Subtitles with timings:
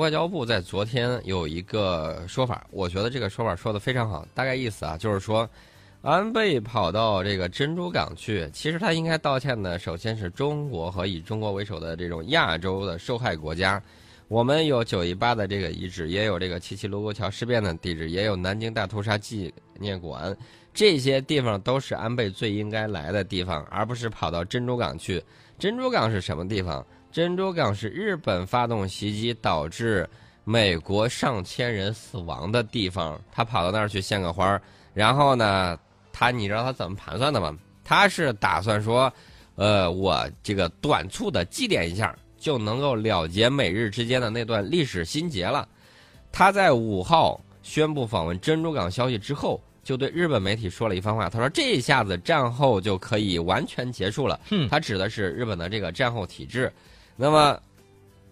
[0.00, 4.26] 外交部在昨天有一个说法，我觉得这个说法说的非常好。
[4.34, 5.48] 大概意思啊，就是说，
[6.02, 13.80] 安倍跑到这个珍珠港去，其实他应该道歉的，首先是中国和以中国为首的这种亚洲的受害国家。
[14.26, 20.36] 我们有九一八的这个遗址，也有这个七七卢沟桥事变的地址，也有南京大屠杀纪念馆，
[20.72, 25.22] 这些地方都是安倍最应该来的地方，而不是跑到珍珠港去。
[25.56, 26.84] 珍珠港是什么地方？
[27.14, 30.04] 珍珠港是日本发动袭击导致
[30.42, 34.60] 美国上千人死亡的地方，他跑到那儿去献个花儿
[34.92, 35.78] 然后呢，
[36.12, 37.56] 他你知道他怎么盘算的吗？
[37.84, 39.12] 他是打算说，
[39.54, 45.68] 呃，我这个短促的祭奠一下，就能够了结美日之间的那段历史心结了。
[46.32, 54.40] 他在五号宣布访问珍珠港消息之后，就对日本媒体说了一番话，他说这一下子战后就可以完全结束了。
[54.68, 56.72] 他指的是日本的这个战后体制。
[57.16, 57.60] 那么，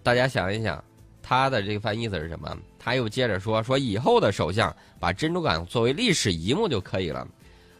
[0.02, 0.82] 大家想一想，
[1.22, 2.56] 他的这番意思是什么？
[2.78, 7.27] 他又接着说：“说以后的首相把珍珠港作为历史一幕就可以了。”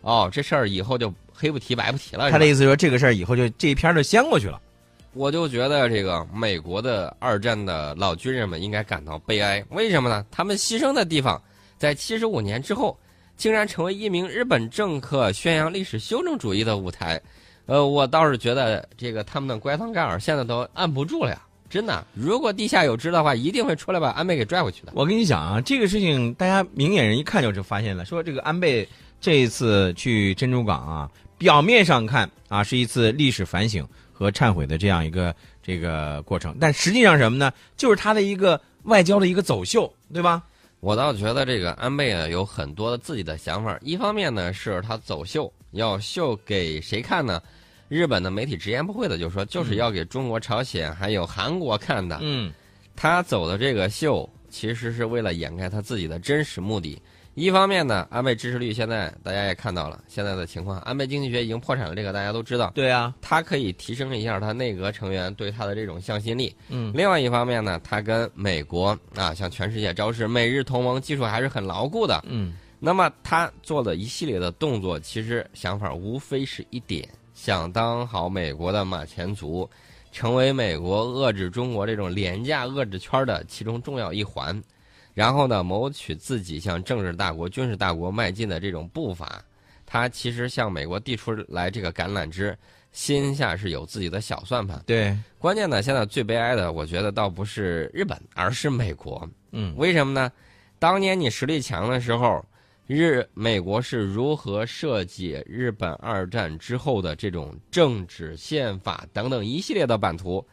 [0.03, 2.31] 哦，这事儿以后就黑不提白不提了。
[2.31, 4.61] 他的意思说，这个事儿以后就这一篇就掀过去了。
[5.12, 9.64] 我就觉得这个美国的二战的老军人们应该感到悲哀。
[9.70, 10.25] 为什么呢？
[10.31, 11.42] 他们牺牲的地方，
[11.78, 12.97] 在七十五年之后，
[13.37, 17.20] 竟然成为一名日本政客宣扬历史修正主义的舞台。
[17.67, 21.41] 呃，我倒是觉得这个他们的乖汤盖尔现在都按不住了呀！
[21.71, 24.93] 真的，如果地下有知的话，一定会出来把安倍给拽回去的。
[24.95, 28.87] 我跟你讲啊，这个事情大家明眼人一看就就发现了，说这个安倍
[29.23, 37.51] 这一次去珍珠港啊，表面上看啊是一次历史反省和忏悔的这样一个这个过程，但实际上什么呢？
[37.75, 40.43] 就是他的一个外交的一个走秀，对吧？
[40.81, 45.51] 我倒觉得这个安倍呢有很多的自己的想法，一方面呢是他走秀。
[45.73, 47.42] 要秀给谁看呢？
[47.89, 52.19] 日本的媒体直言不讳的就说，就是要给中国、朝鲜还有韩国看的。
[52.23, 52.51] 嗯，
[52.97, 56.98] 他走的这个秀，其实是为了掩盖他自己的真实目的。
[57.34, 62.71] 一方面呢，安倍支持率现在大家也看到了现在的情况，安倍经济学已经破产了，这个大家都知道。
[62.75, 66.54] 对啊，他可以提升一下他内阁成员对他的这种向心力。
[66.69, 72.22] 嗯，另外一方面呢，他跟美国啊向全世界昭示，美日同盟技术还是很牢固的。
[72.27, 72.54] 嗯。
[72.84, 79.70] 那么他做的一系列的动作，其实想法无非是一点：想当好美国的马前卒，
[80.10, 84.60] 成为美国遏制中国这种廉价遏制圈的其中重要一环，
[85.15, 89.41] 然后呢，谋取自己向政治大国、军事大国迈进的这种步伐。
[89.87, 92.59] 他其实向美国递出来这个橄榄枝，
[92.91, 94.82] 心下是有自己的小算盘。
[94.84, 99.25] 对，关键呢，现在最悲哀的，我觉得倒不是日本，而是美国。
[99.53, 100.32] 嗯，为什么呢？
[100.81, 102.44] 当年你实力强的时候。
[102.94, 110.47] 日美国是如何设计日本二战之后的这种政治宪法等等一系列的版图？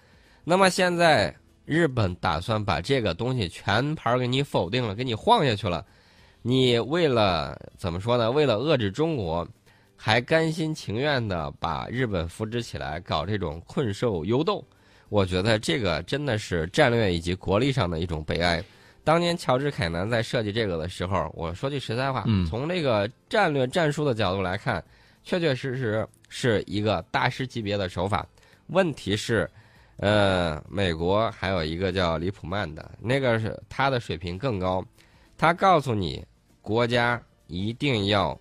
[0.45, 1.35] 那么现在
[1.65, 5.85] 日本打算把这个东西全盘给你否定了，给你晃下去了。
[6.41, 8.31] 你为了怎么说呢？
[8.31, 9.45] 为了遏制中国，
[9.97, 14.63] 还甘心情愿的把日本扶植起来，搞这种困兽犹斗？
[15.09, 18.63] 我觉得这个真的是战略以及国力上的一种悲哀。
[19.03, 24.83] 当年乔治凯南在设计这个的时候，我说句实在话，从这个战略战术的角度来看，
[25.23, 28.27] 确确实实是一个大师级别的手法。
[28.67, 29.49] 问题是，
[29.97, 34.85] 呃，美国还有一个叫里普曼的，那个是他的水平更高，
[35.37, 36.23] 他告诉你，
[36.61, 38.39] 国家一定要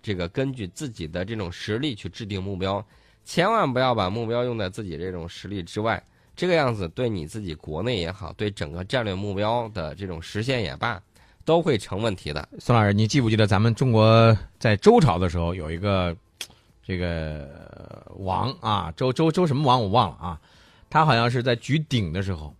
[0.00, 2.82] 这个根据自己的这种实力去制定目标，
[3.22, 6.02] 千万不要把目标用在自己这种实力之外。
[6.40, 10.98] 这个样子对你自己国内也好，对整个战略目标的这种实现也罢，
[11.44, 12.48] 都会成问题的。
[12.58, 16.16] 孙老师，你记不记得咱们中国在周朝的时候有一个
[16.82, 20.40] 这个王啊，周周周什么王我忘了啊，
[20.88, 22.54] 他好像是在举鼎的时候，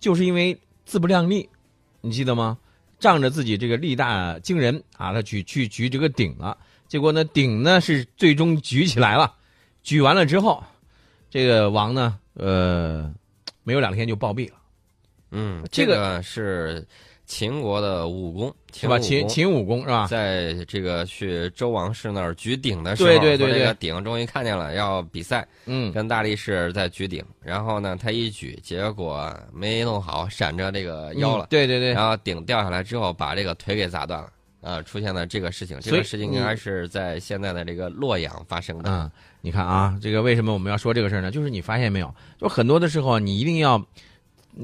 [0.00, 1.46] 就是因为自不量力，
[2.00, 2.56] 你记得吗？
[2.98, 9.34] 仗着自己这个力大惊人啊，他举去举这个鼎了，结果呢鼎呢是最终举起来了，
[9.82, 10.64] 举完了之后，
[11.28, 12.18] 这个王呢。
[12.38, 13.12] 呃，
[13.64, 14.56] 没有两天就暴毙了。
[15.30, 16.86] 嗯，这个是
[17.26, 18.98] 秦国的武功，是吧？
[18.98, 20.06] 秦秦武功是吧？
[20.06, 25.46] 在这个去周王室那儿举鼎的时候，对对对，这个鼎终于看见了，要比赛。
[25.66, 31.48] 嗯，跟大力士在举鼎，然后呢，他一举，结果没弄好，闪着这个腰了。
[31.50, 34.30] 对对对，然后鼎掉下来之后，把这个腿给砸断了。
[34.60, 38.90] 啊，出现了这个事情，这个事情应该是在现在的这个洛阳发生的。
[38.90, 39.10] 嗯，
[39.40, 41.30] 你看啊，这个为什么我们要说这个事儿呢？
[41.30, 43.80] 就是你发现没有，就很多的时候，你一定要，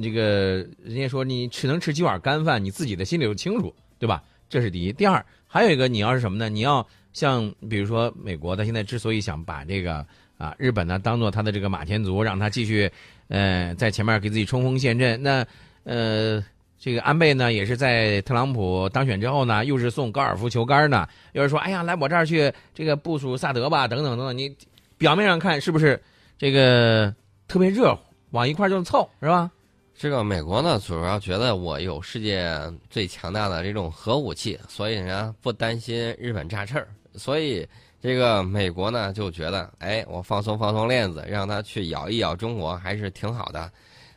[0.02, 4.22] 这个人家说你只能吃几碗干饭，你自己的心里都清楚，对吧？
[4.48, 4.92] 这是第一。
[4.92, 6.48] 第二，还有一个你要是什么呢？
[6.48, 10.04] 你要像比如说美国，他现在之所以想把这个。
[10.36, 12.90] 啊，日本呢当做他的这个马前卒，让他继续
[13.28, 15.22] 呃在前面给自己冲锋陷阵。
[15.22, 15.46] 那
[15.84, 16.44] 呃。
[16.78, 24.36] 这个安倍呢，也是在特朗普当选之后呢，又是送高尔夫球杆呢，又是说，哎呀，来我这儿去这个部署萨德吧，等等等等。
[24.36, 24.54] 你
[24.98, 25.98] 表面上看是不是
[26.36, 27.14] 这个
[27.48, 28.00] 特别热乎，
[28.32, 29.50] 往一块儿就凑，是吧？
[29.96, 32.54] 这个美国呢，主要觉得我有世界
[32.90, 37.66] 最强大的这种核武器，所以呢不担心日本炸刺儿，所以
[38.02, 43.70] 这个美国呢就觉得，哎，我放松放松链子，让他去咬一咬中国还是挺好的。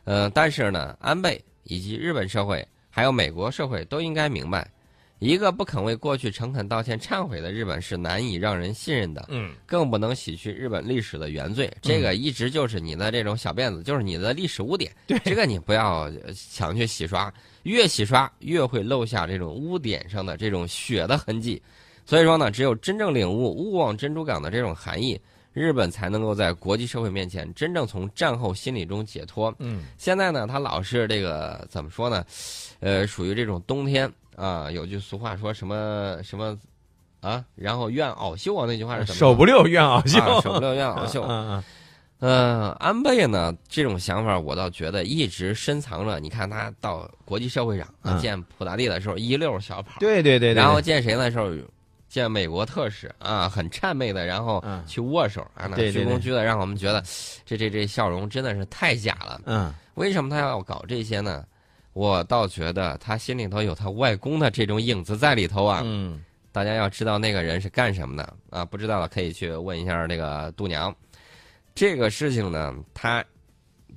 [0.04, 1.42] 嗯，但是呢，安倍。
[1.68, 4.68] 以及日本社会，还有美国社会都应该明白，
[5.20, 9.24] 一个不肯为过去诚恳道歉、忏悔的日本是难以让人信任的。
[9.28, 11.70] 嗯，更不能洗去日本历史的原罪。
[11.80, 14.90] 这个一直就是你的这种小辫子，就是你的历史污点。
[15.06, 17.32] 对，这个你不要想去洗刷，
[17.64, 21.62] 越洗刷越会漏下这种污点上的这种血的痕迹。
[22.06, 25.20] 所以说呢，只有真正领悟勿忘珍珠港的这种含义。
[25.52, 29.52] 日本才能够在国际社会面前真正从战后心理中解脱。
[29.58, 32.24] 嗯，现在呢，他老是这个怎么说呢？
[32.80, 34.70] 呃，属于这种冬天啊。
[34.70, 36.56] 有句俗话说什么什么
[37.20, 37.44] 啊？
[37.56, 39.18] 然后怨袄袖啊，那句话是什么？
[39.18, 41.22] 手不溜怨袄袖，手不溜怨袄袖。
[41.22, 41.64] 嗯嗯。
[42.20, 46.18] 呃，安倍呢，这种想法我倒觉得一直深藏着。
[46.18, 50.52] 你看他到国际社会上见普大帝的时候一溜小跑，对对对。
[50.52, 51.48] 然后见谁的时候？
[52.08, 57.02] 见美国特使啊，很谄媚的，然后去握手啊，那鞠躬鞠的，让我们觉得
[57.44, 59.40] 这这这笑容真的是太假了。
[59.44, 61.44] 嗯，为什么他要搞这些呢？
[61.92, 65.82] 我倒觉得他心里头有他外公的这种影子在里头啊。
[65.84, 68.64] 嗯，大家要知道那个人是干什么的啊？
[68.64, 70.94] 不知道的可以去问一下那个度娘。
[71.74, 73.22] 这个事情呢，他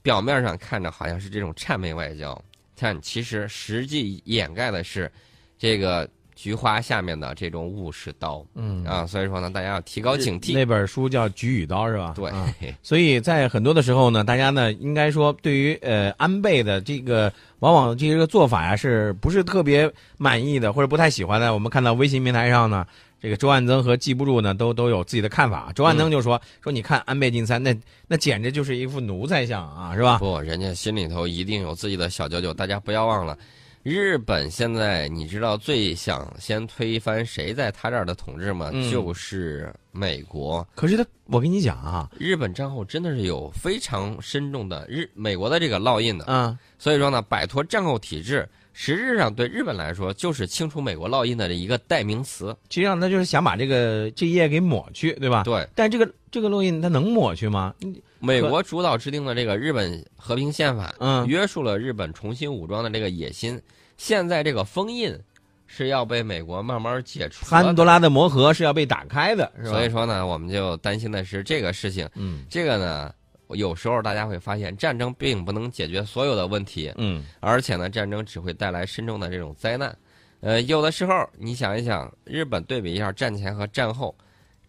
[0.02, 2.40] 表面上看着好像是这种谄媚外交，
[2.76, 5.10] 但其实实际掩盖的是
[5.58, 6.10] 这个。
[6.42, 10.56] 菊花下面的这种武士刀，嗯啊，所以说呢，大家要提高警惕。
[10.56, 12.16] 那本书叫《菊与刀》是吧？
[12.16, 21.54] 对，所以在很多的时候呢，大家呢应该说，对于呃安倍的这个往往这个做法呀，是不是特别满意的，或者不太喜欢的？
[21.54, 22.88] 我们看到微信平台上呢，
[23.22, 25.72] 这个周万增和记不住呢，都都有自己的看法。
[25.76, 27.72] 周万增就说说，你看安倍晋三，那
[28.08, 30.18] 那简直就是一副奴才相啊，是吧？
[30.18, 33.38] 不，人家心里头一定有自己的小九九，大家不要忘了。
[33.84, 38.72] 日本现在你知道最想先推翻谁在他这儿的统治吗？
[38.92, 40.68] 就是美国。
[40.76, 46.26] 可是他，我跟你讲啊，日本战后真的是有非常深重的日美国的这个烙印的。
[46.28, 52.56] 嗯，所以说呢，摆脱战后体制，实质上对日本来说就是清除美国烙印的一个代名词。
[52.70, 55.44] 实际上，他就是想把这个这一页给抹去，对吧？
[55.44, 55.68] 对。
[55.74, 57.74] 但这个这个烙印，他能抹去吗？
[58.22, 63.60] 美国主导制定的这个日本和平宪法，嗯，约束了日本重新武装的这个野心。
[63.98, 65.18] 现在这个封印
[65.66, 69.70] 是要被美国慢慢解除，潘多拉的魔盒是要被打开的，是吧？
[69.72, 72.08] 所以说呢，我们就担心的是这个事情。
[72.14, 73.14] 嗯，这个呢，
[73.50, 76.92] 有时候大家会发现，战争并不能解决所有的问题。
[76.98, 79.96] 嗯，而且呢，战争只会带来深重的这种灾难。
[80.42, 84.16] 呃，有的时候你想一想，日本对比一下战前和战后。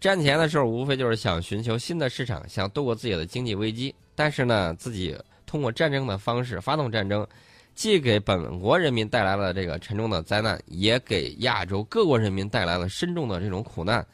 [0.02, 3.94] 战前的时候，无非就是想寻求新的市场，想度过自己的经济危机。
[4.16, 5.16] 但是呢，自己
[5.46, 7.24] 通过战争的方式发动战争，
[7.76, 14.04] 既给本国人民带来了这个沉重的灾难，也给亚洲各国人民带来了深重的这种苦难。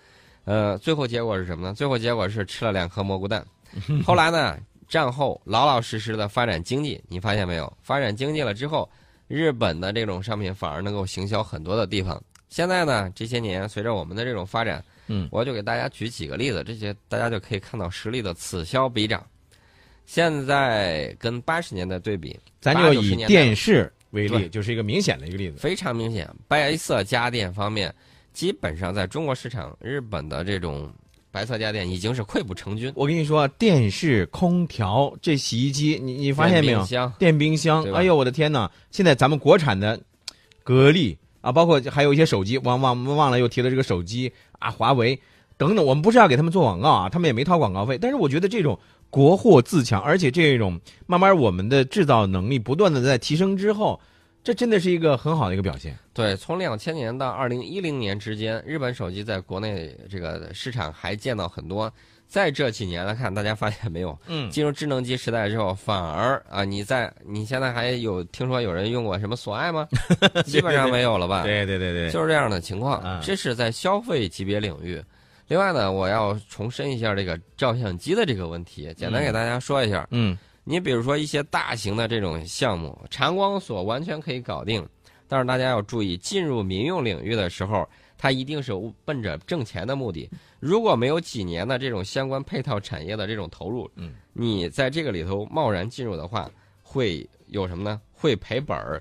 [0.45, 1.73] 呃，最后结果是什么呢？
[1.73, 3.43] 最后结果是吃了两颗蘑菇蛋。
[4.05, 4.59] 后来呢，
[4.91, 7.73] 战后老老实实的发展经济，你发现没有？
[7.81, 8.87] 发展经济了之后，
[9.27, 12.23] 日本的这种商品反而能够行销很多的地方。
[12.51, 14.85] 现在呢，这些年随着我们的这种发展。
[15.09, 19.25] 嗯，我就给大家举几个例子，这些大家就可以看到实力的此消彼长。
[20.07, 26.27] 现在跟八十年代对比，咱就以电视为例，就是一个明显的一个例子，非常明显。
[26.47, 27.95] 白色家电方面，
[28.33, 30.91] 基本上在中国市场，日本的这种
[31.31, 32.91] 白色家电已经是溃不成军。
[32.97, 36.87] 我跟你说，电视、空调、这洗衣机，你你发现没有？
[37.19, 38.71] 电冰箱，哎呦我的天哪！
[38.91, 40.01] 现在咱们国产的
[40.63, 41.19] 格力。
[41.49, 45.19] 啊，包括还有一些手机，忘忘忘了又提了这个手机啊，华为
[45.57, 47.97] 等等，我们不是要给他们做广告啊，他们也没掏广告费。
[47.97, 48.79] 但是我觉得这种
[49.09, 53.99] 国货自强，而且这种慢慢我们的制造能力不断的在提升之后，
[54.45, 55.97] 这真的是一个很好的一个表现。
[56.13, 61.91] 对，从两千年到二零一零年之间，日本手机在国内这个市场还见到很多。
[62.29, 64.17] 在这几年来看，大家发现没有？
[64.27, 69.89] 嗯，进入智能机时代之后，反而啊，你在你现在还有听说有人用过什么索爱吗？
[70.45, 71.43] 基本上没有了吧？
[71.43, 73.19] 对对对对，就是这样的情况。
[73.23, 75.03] 这是在消费级别领域。
[75.47, 80.07] 另外呢，我要重申一下这个照相机的这个问题，简单给大家说一下。
[80.11, 84.87] 嗯，你比如说一些大型的这种项目，长光索完全可以搞定，
[85.27, 87.89] 但是大家要注意，进入民用领域的时候。
[88.19, 88.73] 它一定是
[89.05, 90.29] 奔着挣钱的目的。
[90.61, 96.51] 如果没有几年的这种相关配套产业的这种投入，嗯，你在这个里头贸然进入的话，
[96.83, 98.01] 会有什么呢？
[98.13, 99.01] 会赔本儿。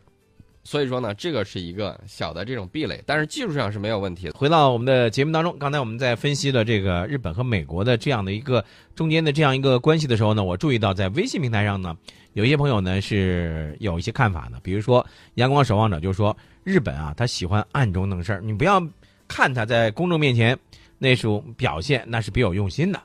[0.64, 4.34] 所以说呢，这个是一个小的这种壁垒，但是技术上是没有问题的。
[4.34, 8.62] 回到我们的节目当中，刚才我们在分析了这个日本和美国的这样的一个
[8.94, 11.96] 中间的这样一个关系的时候呢，我注意到在微信平台上呢，
[12.34, 15.06] 有一些朋友呢是有一些看法的，比如说
[15.36, 18.86] 阳光守望者就说日本啊，他喜欢暗中弄事儿，你不要
[19.28, 20.58] 看他在公众面前
[20.98, 23.02] 那种表现，那是别有用心的。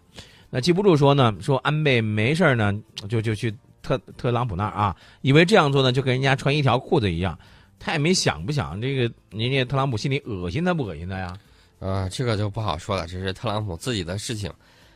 [0.50, 2.72] 那记不住说呢，说安倍没事呢，
[3.08, 7.38] 就就去特特朗普那儿啊，以为这样做呢就跟人家穿一条裤子一样。
[7.78, 11.36] 他也没想不想这个，人家特朗普心里恶心他不恶心他呀？
[11.80, 14.52] 啊，这个就不好说了，这是特朗普自己的事情。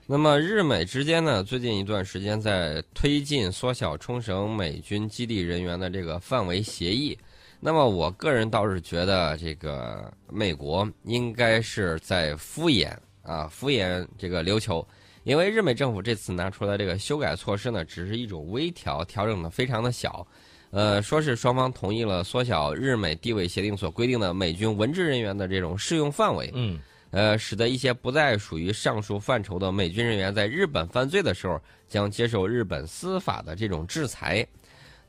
[0.06, 7.18] 那么日美之间呢，最近一段时间在推进缩小冲绳美军基地人员的这个范围协议。
[7.58, 14.86] 那么我个人倒是觉得，这个美国应该是在敷衍啊，敷衍这个琉球，
[15.25, 20.26] 因为日美政府这次拿出来这个修改措施呢，只是一种微调，调整的非常的小。
[20.70, 26.78] 呃，说是双方同意了缩小日美地位协定所规定的美军文职人员的这种适用范围，嗯，
[27.10, 31.58] 呃，使得一些不再属于上述范畴的美军人员在日本犯罪的时候
[31.88, 34.46] 将接受日本司法的这种制裁。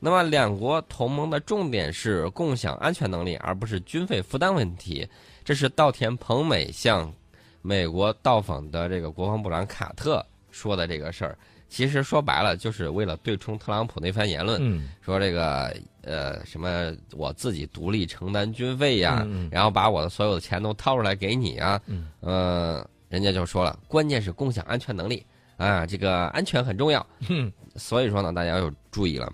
[0.00, 5.06] 那么，两国同盟的重点是共享安全能力，而不是军费负担问题。
[5.44, 7.12] 这是稻田朋美向
[7.62, 11.36] 美国到访的这个国防部长卡特说的这个事儿。
[11.68, 14.58] 其实说白了，就是为了对冲特朗普那番言论，
[15.02, 21.80] 说这个呃什么我自己独立承担军费呀，然后把我的所有的钱都掏出来给你啊，
[22.20, 25.26] 呃，人家就说了，关键是共享安全能力。
[25.58, 27.04] 啊，这个安全很重要，
[27.74, 29.28] 所以说呢，大家要注意了，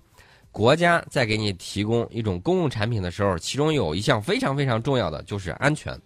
[0.55, 6.01] 国家在给你提供一种公共产品的时候，其中有一项非常非常重要的就是安全。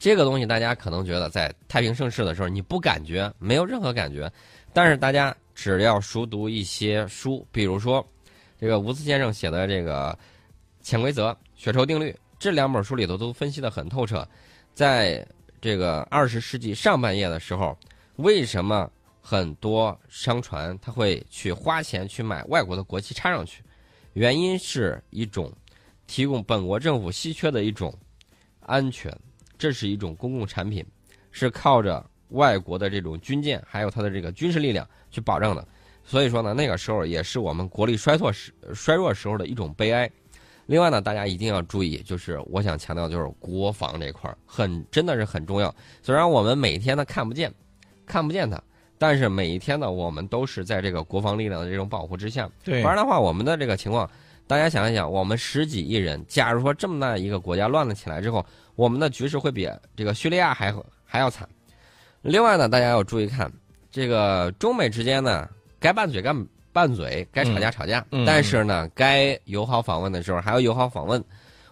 [0.00, 4.28] 这个东西大家可能觉得在太平盛世的时候你不感觉，没有任何感觉。
[4.72, 8.04] 但是大家只要熟读一些书，比如说
[8.58, 10.12] 这个吴思先生写的这个
[10.82, 12.10] 《潜规则》《血酬定律》
[12.40, 14.26] 这两本书里头都分析的很透彻。
[14.74, 15.24] 在
[15.60, 17.78] 这个二十世纪上半叶的时候，
[18.16, 18.90] 为什么
[19.28, 23.60] 很多商船他会去花钱去买外国的国旗插上去？
[24.12, 25.52] 原因是一种
[26.06, 27.92] 提供本国政府稀缺的一种
[28.60, 29.12] 安全，
[29.58, 30.86] 这是一种公共产品，
[31.32, 32.08] 是靠着。
[32.30, 35.66] 外国的这种军舰，还有它的这个军事力量去保障的，
[36.04, 40.10] 所以说呢，那个时候也是我们国力衰弱时衰弱时候的一种悲哀。
[40.66, 45.72] 另外呢，大家一定要注意，就是我想强调，就是国防这块儿很真的是很重要。
[46.02, 47.54] 虽然我们每天呢看不见，
[48.04, 48.60] 看不见它，
[48.98, 52.48] 但是每一天呢，我们都是在这个国防力量的这种保护之下。
[52.64, 54.08] 对，不然的话，我们的这个情况，
[54.46, 60.74] 大家想一想，我们十几亿人，假如说这么大一个国家乱了起来之后，我们的局势会比这个叙利亚还
[61.04, 61.48] 还要惨。
[62.22, 63.52] 另外呢，大家要注意看，
[63.90, 65.48] 这个中美之间呢，
[65.78, 71.22] 该拌嘴干拌嘴，该吵架吵架，但是呢，该友好访问的时候还要友好访问。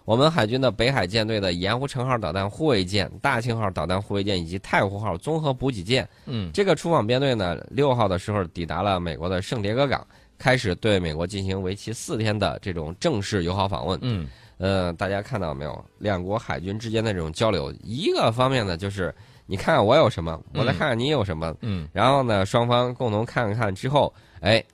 [0.04, 10.06] 我们海军的北海舰队的盐湖城号导弹护卫舰、大庆号导弹护卫舰以及太湖号综合补给舰，嗯，这个出访编队呢，六号的时候抵达了美国的圣迭戈港，
[10.38, 13.98] 开始对美国进行为期四天的这种正式友好访问。
[14.02, 15.84] 嗯，呃，大家看到没有？
[15.98, 19.14] 两国海军之间的这种交流，一个方面呢，就是。
[19.46, 24.64] 你看看我有什么，我再看看你有什么，嗯，然后呢，双方共同看看之后，哎，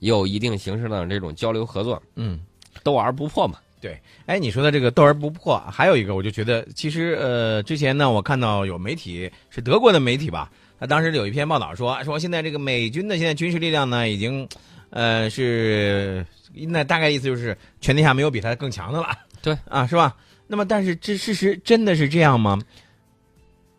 [0.00, 2.38] 有一定形式的这种交流合作，嗯，
[2.82, 3.58] 斗而不破嘛。
[3.80, 14.48] 对，哎，你说的这个斗而不破，还有一个，我就觉得，其实呃，之前呢，我看到有媒体是德国的媒体吧，他当时有一篇报道说，说现在这个美军的现在军事力量呢，已经，
[14.90, 20.16] 呃，是那大概意思就是全天下没有比他更强的了，对，啊，是吧？
[20.48, 22.58] 那么，但是这事实真的是这样吗？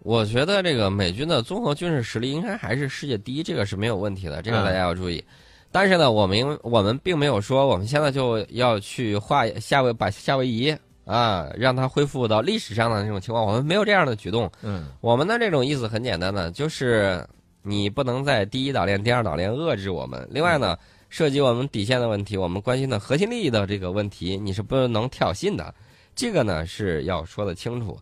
[0.04, 5.22] 我觉得这个美军的综合军事实力应该还是世界第一，这个是没有问题的，这个大家要注意。
[5.72, 14.52] 但是呢，我们我们并没有说我们现在就要去画夏威把夏威夷啊，让它恢复到历史上的那种情况，我们没有这样的举动。
[14.62, 17.28] 嗯，我们的这种意思很简单的，就是
[17.62, 20.28] 你不能在第一岛链、第二岛链遏制我们。
[20.32, 20.78] 另外呢，
[21.10, 25.74] 涉及我们底线的问题，我们关心的核心利益的这个问题，你是不能挑衅的。
[26.16, 27.98] 这个呢是要说的清楚。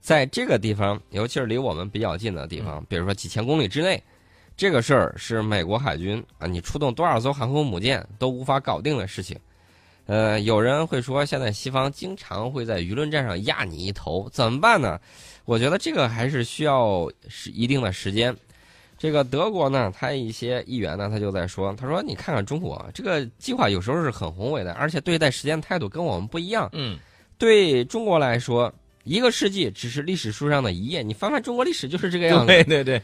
[0.00, 4.02] 在这个地方，尤其是离我们比较近的地方，比如说几千公里之内，
[4.56, 9.38] 这个事儿是美国海军啊，你出动多少艘航空母舰都无法搞定的事情。
[10.06, 15.00] 呃，有人会说，现在西方经常会在舆论战上压你一头，怎么办呢？
[15.44, 18.36] 我觉得这个还是需要是一定的时间。
[18.98, 26.68] 这个德国呢，他一些议员呢，他就在说，他说你看看中国这个计划有时候是很宏伟的，而且对待时间态度跟我们不一样。
[26.72, 26.98] 嗯，
[27.38, 28.72] 对中国来说。
[29.04, 32.46] 一个世纪只是历史书上的一页，你翻翻中国历史就是这个样子。
[32.46, 33.02] 对对对，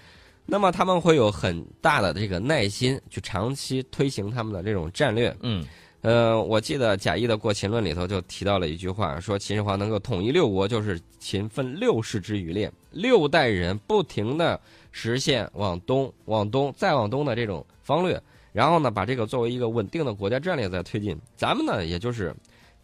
[0.50, 5.36] 那么他们会有很大的这个耐心去长期推行他们的这种战略。
[5.42, 5.62] 嗯
[6.00, 14.58] 呃，我记得贾谊的《过秦论》里头就提到了一句话，说秦始皇能够统一六国，就是秦分六世之余烈，六代人不停的
[14.90, 18.18] 实现往东、往东再往东的这种方略，
[18.52, 21.18] 然后呢，把这个作为一个稳定的国家战略在推进。
[21.36, 22.34] 咱们呢，也就是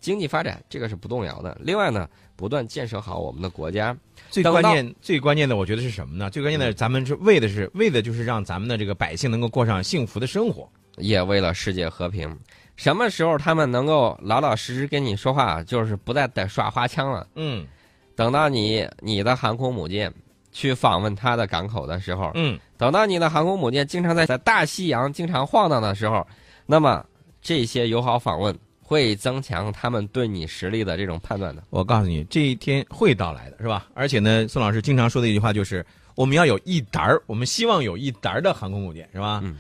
[0.05, 1.57] 经济发展，这个是不动摇的。
[1.63, 2.07] 另外呢，
[2.37, 3.97] 不断建设好我们的国家。
[4.29, 6.29] 最关键最关键的，我觉得是什么呢？
[6.29, 10.69] 最关键的，咱们是为的是为的就是让咱们的这个百姓能够过上幸福的生活。
[10.99, 12.39] 也为了世界和平。
[12.77, 17.27] 什么时候他们能够老老实实跟你说话，就是不再得耍花枪了？
[17.35, 17.67] 嗯
[18.15, 20.13] 等到你你的航空母舰
[20.53, 26.25] 去访问他的港口的时候，嗯，等到你的航空母舰经常在在大西洋经常晃荡的时候，
[26.67, 27.05] 那么
[27.43, 31.63] 这些友好访问会增强他们对你实力的这种判断的。
[31.71, 33.89] 我告诉你，这一天会到来的，是吧？
[33.95, 39.41] 而且呢，宋老师经常说的一句话就是，我们要有一沓儿，我们希望有一沓儿的航空母舰，是吧？
[39.43, 39.57] 嗯